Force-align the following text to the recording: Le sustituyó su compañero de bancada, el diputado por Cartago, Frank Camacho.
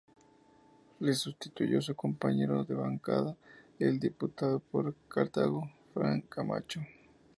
Le 1.01 1.13
sustituyó 1.13 1.79
su 1.79 1.93
compañero 1.95 2.63
de 2.63 2.73
bancada, 2.73 3.37
el 3.77 3.99
diputado 3.99 4.59
por 4.59 4.95
Cartago, 5.07 5.69
Frank 5.93 6.27
Camacho. 6.27 6.81